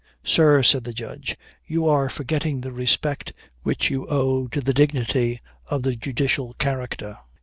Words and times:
"Sir," 0.23 0.63
said 0.63 0.83
the 0.83 0.93
Judge, 0.95 1.37
"you 1.67 1.87
are 1.87 2.09
forgetting 2.09 2.59
the 2.61 2.71
respect 2.71 3.33
which 3.61 3.91
you 3.91 4.07
owe 4.09 4.47
to 4.47 4.59
the 4.59 4.73
dignity 4.73 5.39
of 5.67 5.83
the 5.83 5.95
judicial 5.95 6.53
character." 6.53 7.19